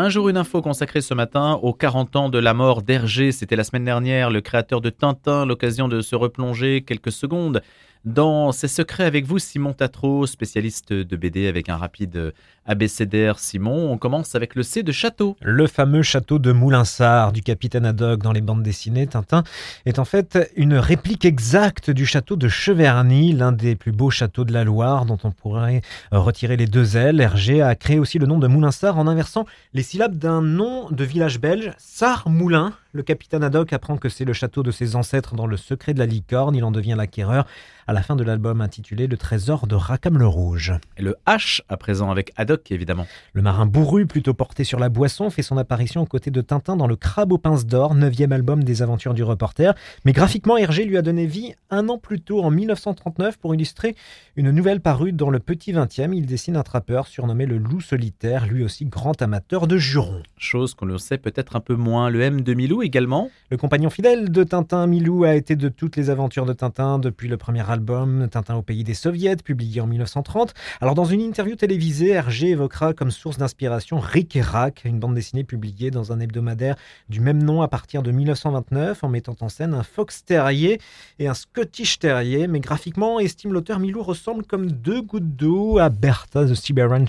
[0.00, 3.32] Un jour, une info consacrée ce matin aux 40 ans de la mort d'Hergé.
[3.32, 7.62] C'était la semaine dernière, le créateur de Tintin, l'occasion de se replonger quelques secondes
[8.04, 12.32] dans ses secrets avec vous, Simon Tatro, spécialiste de BD avec un rapide
[12.68, 13.38] abécédaire.
[13.38, 15.36] Simon, on commence avec le C de château.
[15.40, 19.06] Le fameux château de Moulinsart du capitaine Haddock dans les bandes dessinées.
[19.06, 19.42] Tintin
[19.86, 24.44] est en fait une réplique exacte du château de Cheverny, l'un des plus beaux châteaux
[24.44, 27.20] de la Loire dont on pourrait retirer les deux ailes.
[27.20, 31.04] Hergé a créé aussi le nom de Moulinsart en inversant les syllabes d'un nom de
[31.04, 32.74] village belge, Sart-Moulin.
[32.92, 35.98] Le capitaine Haddock apprend que c'est le château de ses ancêtres dans le secret de
[35.98, 36.56] la licorne.
[36.56, 37.46] Il en devient l'acquéreur
[37.86, 40.72] à la fin de l'album intitulé Le trésor de Rackham le Rouge.
[40.96, 43.06] Et le H à présent avec Haddock évidemment.
[43.34, 46.76] Le marin bourru, plutôt porté sur la boisson, fait son apparition aux côtés de Tintin
[46.76, 49.74] dans Le Crabe aux pinces d'or, neuvième album des aventures du reporter.
[50.06, 53.96] Mais graphiquement, Hergé lui a donné vie un an plus tôt, en 1939, pour illustrer
[54.36, 56.14] une nouvelle parue dans le Petit 20e.
[56.14, 60.22] Il dessine un trappeur surnommé le Loup solitaire, lui aussi grand amateur de jurons.
[60.38, 62.08] Chose qu'on le sait peut-être un peu moins.
[62.08, 63.30] Le M de Milou également.
[63.50, 67.28] Le compagnon fidèle de Tintin, Milou, a été de toutes les aventures de Tintin depuis
[67.28, 70.54] le premier album Tintin au pays des soviets, publié en 1930.
[70.80, 75.14] Alors dans une interview télévisée, Hergé évoquera comme source d'inspiration Rick et Rack, une bande
[75.14, 76.76] dessinée publiée dans un hebdomadaire
[77.08, 80.80] du même nom à partir de 1929 en mettant en scène un fox terrier
[81.18, 85.88] et un Scottish terrier, mais graphiquement, estime l'auteur Milou ressemble comme deux gouttes d'eau à
[85.88, 87.06] Bertha the Siberian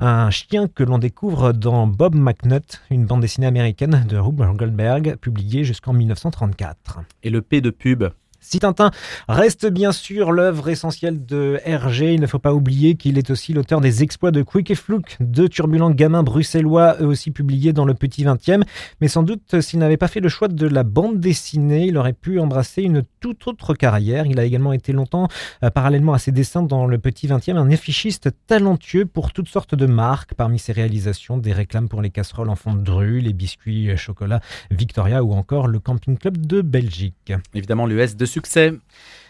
[0.00, 5.16] un chien que l'on découvre dans Bob McNutt, une bande dessinée américaine de Rube Goldberg,
[5.16, 7.00] publiée jusqu'en 1934.
[7.22, 8.04] Et le P de pub?
[8.44, 8.90] Si Tintin
[9.26, 13.54] reste bien sûr l'œuvre essentielle de Hergé, il ne faut pas oublier qu'il est aussi
[13.54, 17.86] l'auteur des exploits de Quick et Fluke, deux turbulents gamins bruxellois, eux aussi publiés dans
[17.86, 18.62] le Petit 20e.
[19.00, 22.12] Mais sans doute, s'il n'avait pas fait le choix de la bande dessinée, il aurait
[22.12, 24.26] pu embrasser une toute autre carrière.
[24.26, 25.28] Il a également été longtemps,
[25.62, 29.74] euh, parallèlement à ses dessins dans le Petit 20e, un affichiste talentueux pour toutes sortes
[29.74, 30.34] de marques.
[30.34, 34.40] Parmi ses réalisations, des réclames pour les casseroles en fond de drue, les biscuits chocolat
[34.70, 37.32] Victoria ou encore le Camping Club de Belgique.
[37.54, 38.26] Évidemment, l'US de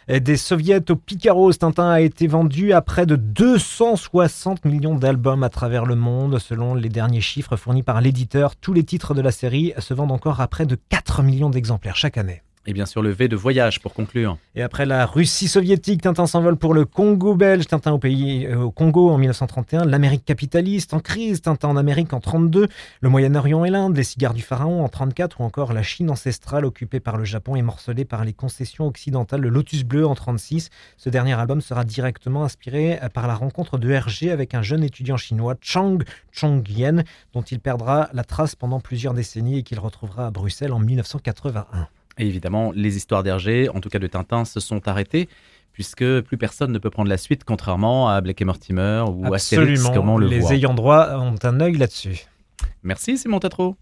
[0.08, 5.48] Des soviets au Picaros, Tintin a été vendu à près de 260 millions d'albums à
[5.48, 6.38] travers le monde.
[6.38, 10.12] Selon les derniers chiffres fournis par l'éditeur, tous les titres de la série se vendent
[10.12, 12.43] encore à près de 4 millions d'exemplaires chaque année.
[12.66, 14.38] Et bien sûr le V de voyage pour conclure.
[14.54, 18.56] Et après la Russie soviétique, Tintin s'envole pour le Congo belge, Tintin au pays euh,
[18.56, 22.68] au Congo en 1931, l'Amérique capitaliste en crise, Tintin en Amérique en 32,
[23.00, 26.64] le Moyen-Orient et l'Inde, les cigares du pharaon en 34 ou encore la Chine ancestrale
[26.64, 30.70] occupée par le Japon et morcelée par les concessions occidentales, le Lotus bleu en 36.
[30.96, 34.82] Ce dernier album sera directement inspiré euh, par la rencontre de Hergé avec un jeune
[34.82, 35.98] étudiant chinois, Chang
[36.32, 37.04] Chongyen,
[37.34, 41.88] dont il perdra la trace pendant plusieurs décennies et qu'il retrouvera à Bruxelles en 1981.
[42.18, 45.28] Et évidemment, les histoires d'Hergé, en tout cas de Tintin, se sont arrêtées
[45.72, 49.32] puisque plus personne ne peut prendre la suite, contrairement à Blake et Mortimer ou Absolument.
[49.32, 50.52] à Astérix, comme on le les voit.
[50.52, 52.26] ayants droit ont un œil là-dessus.
[52.84, 53.76] Merci Simon Tatro.